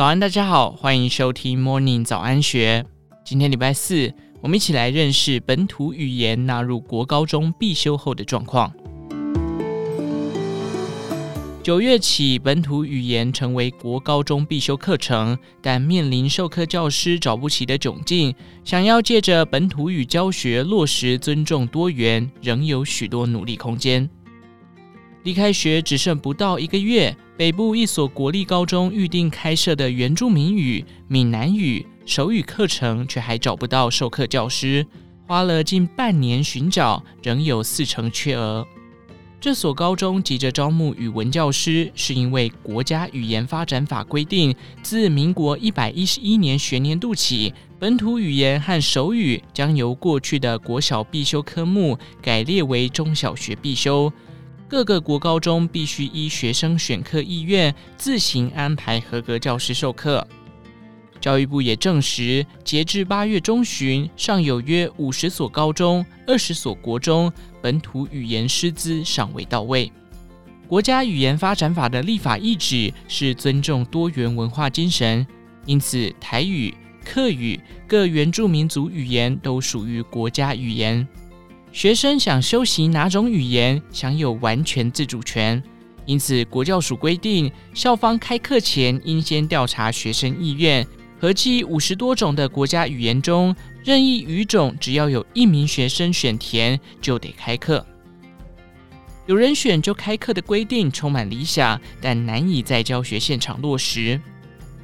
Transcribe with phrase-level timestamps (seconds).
[0.00, 2.86] 早安，大家好，欢迎收听 Morning 早安学。
[3.22, 4.10] 今天礼拜四，
[4.40, 8.72] 我们一起来认识本土语言纳入国高中必修后的状况。
[11.62, 24.08] 九月起，本土语言成为国高中必修课程，但面临授课教师找不齐的窘境，想要借着本土语教学落实尊重多元，仍有许多努力空间。
[25.22, 34.86] 离开学只剩不到一个月，北部一所国立高中预定开设的原住民语、闽南语、手语课程，却还找不到授课教师，
[35.26, 38.66] 花了近半年寻找，仍有四成缺额。
[39.38, 54.10] 这所高中急着招募语文教师，是因为国家语言发展法规定，自民国一百一十一年学年度起，本土语言和手语将由过去的国小必修科目改列为中小学必修。
[54.70, 60.24] 各个国高中必须依学生选课意愿自行安排合格教师授课。
[61.20, 69.90] 教育部也证实，截至八月中旬，尚有约五十所高中、二十所国中本土语言师资尚未到位。
[70.68, 75.26] 国家语言发展法的立法意旨是尊重多元文化精神，
[75.66, 76.72] 因此台语、
[77.04, 81.06] 客语、各原住民族语言都属于国家语言。
[81.72, 85.62] 学生想修习哪种语言，享有完全自主权。
[86.04, 90.84] 因此，国教署规定，校方开课前应先调查学生意愿。
[91.20, 93.54] 合计五十多种的国家语言中，
[93.84, 97.86] 任意语种只要有一名学生选填，就得开课。
[99.26, 104.20] 有人选就开课的规定充满理想，但难以在教学现场落实。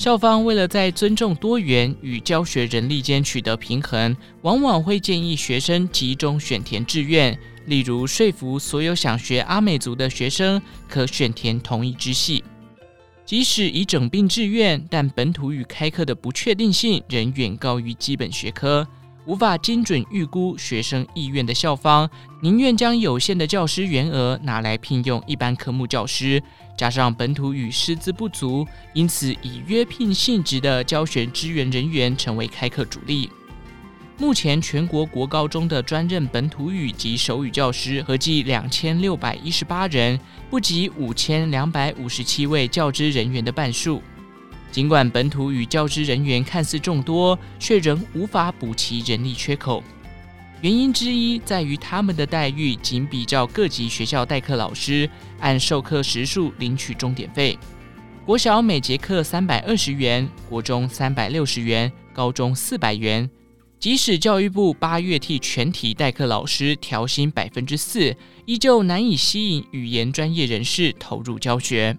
[0.00, 12.42] 校方为了在尊重多元与教学人力间取得平衡，往往会建议学生集中选填志愿，例如说服所有想学阿美族的学生可选填同一支系。
[13.26, 18.88] 即使已整并志愿，但本土语开课的不确定性仍远高于基本学科。
[19.26, 22.08] 无法精准预估学生意愿的校方，
[22.40, 26.42] 宁愿将有限的教师员额拿来聘用一般科目教师，
[26.76, 33.30] 加上本土语师资不足，因此以约聘性质的教学支援人员成为开课主力。
[34.16, 40.18] 目前全国国高中的专任本土语及手语教师合计两千六百一十八人，
[40.50, 44.02] 不及五千两百五十七位教职人员的半数。
[44.70, 49.82] 尽管本土与教职人员看似众多，却仍无法补齐人力缺口。
[50.62, 57.58] 原因之一在于他们的待遇仅比照各级学校代课老师按授课时数领取钟点费。
[58.26, 63.28] 国小每节课三百二十元，国中三百六十元，高中四百元。
[63.78, 68.14] 即使教育部八月替全体代课老师调薪百分之四，
[68.44, 71.96] 依旧难以吸引语言专业人士投入教学。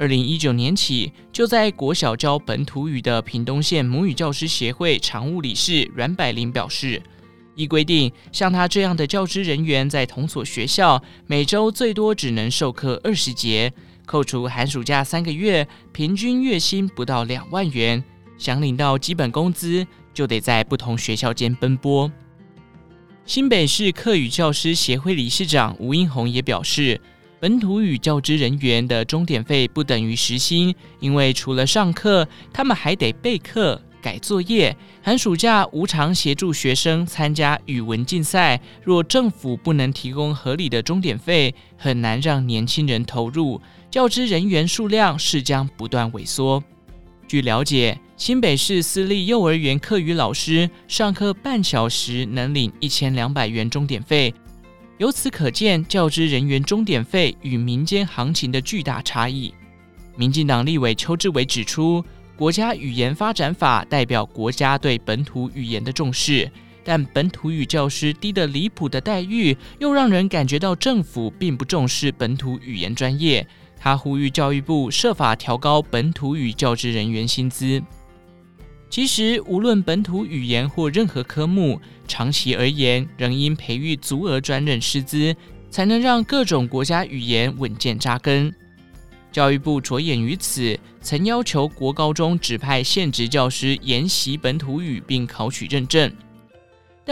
[0.00, 7.02] 二零一九年起，就在国小教本土语的屏东县母语教师协会常务理事阮百灵表示，
[7.54, 13.70] 依规定，像他这样的教职人员在同所学校，每周最多只能授课二十节，
[14.06, 18.02] 扣除寒暑假三个月，平均月薪不到两万元。
[18.38, 22.10] 想领到基本工资，就得在不同学校间奔波。
[23.26, 26.98] 新北市客语教师协会理事长吴英宏也表示。
[27.40, 34.76] 本土语教职人员的钟点费不等于时薪，因为除了上课，他们还得备课、改作业。
[35.00, 38.60] 寒暑假无偿协助学生参加语文竞赛。
[38.84, 43.58] 若政府不能提供合理的钟点费，很难让年轻人投入。
[43.90, 46.62] 教职人员数量是将不断萎缩。
[47.26, 54.34] 据了解，新北市私立幼儿园课余老师上课半小时能领一千两百元钟点费。
[55.00, 59.54] 由此可见，教职人员钟点费与民间行情的巨大差异。
[60.14, 62.04] 民进党立委邱志伟指出，
[62.36, 66.52] 国家语言发展法代表国家对本土语言的重视，
[66.84, 73.46] 但本土语教师低得离谱的待遇，又让人感觉到政府并不重视本土语言专业。
[73.78, 77.82] 他呼吁教育部设法调高本土语教职人员薪资。
[78.90, 85.34] 其实，无论本土语言或任何科目，长期而言，仍应培育足额专任师资，
[85.70, 88.52] 才能让各种国家语言稳健扎根。
[89.30, 96.12] 教育部着眼于此，曾要求国高中指派现职教师研习本土语并考取认证。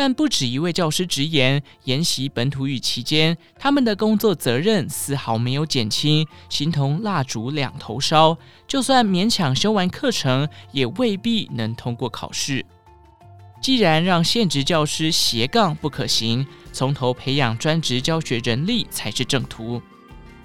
[0.00, 8.38] 但不止一位教师直言，研习本土语期间，他们的工作责任丝毫没有减轻，形同蜡烛两头烧。
[8.68, 12.64] 就算勉强修完课程，也未必能通过考试。
[13.60, 19.82] 既然让现职教师斜杠不可行，从头培养专职教学人力才是正途。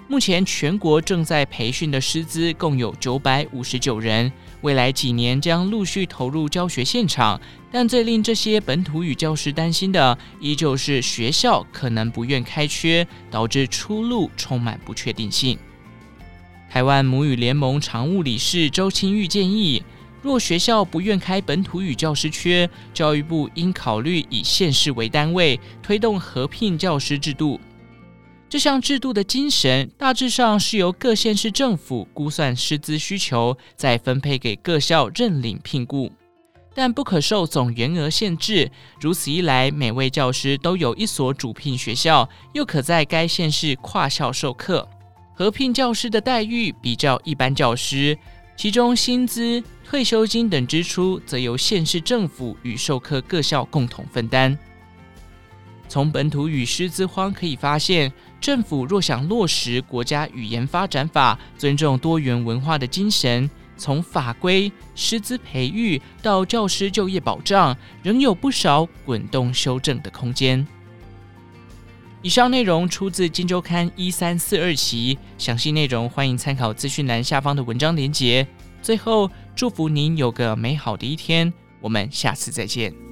[0.07, 7.39] 目前全国正在培训的师资共有九百五十九人，未来几年将陆续投入教学现场。
[7.71, 15.57] 但最令这些本土语教师担心的，依旧是学校可能不愿开缺，导致出路充满不确定性。
[16.69, 19.81] 台湾母语联盟常务理事周清玉建议，
[20.21, 27.59] 若学校不愿开本土语教师缺，教育部应考虑以县市为单位，推动合聘教师制度。
[28.53, 36.11] 这项制度的精神大致上是由各县市政府估算师资需求，再分配给各校认领聘雇，
[36.75, 38.69] 但不可受总员额限制。
[39.01, 44.87] 如此一来，每位教师都有一所主聘学校，又可在该县市跨校授课。
[45.33, 48.15] 合聘教师的待遇比较一般教师，
[48.55, 54.55] 其中薪资、退休金等支出则由县市政府与授课各校共同分担。
[55.87, 70.65] 从本土语师资荒可以发现，政府若想落实国家语言发展法，尊重多元文化的精神，从法规、师资培育到教师就业保障，仍有不少滚动修正的空间。
[72.23, 78.47] 以上内容出自《金周刊》一三四二期，详细内容欢迎参考资讯栏下方的文章连结。
[78.81, 83.02] 最后，祝福您有个美好的一天，我们下次再见。